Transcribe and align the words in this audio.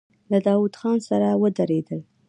له 0.31 0.37
داوود 0.47 0.73
خان 0.79 0.97
سره 1.09 1.27
ودرېدل. 1.41 1.99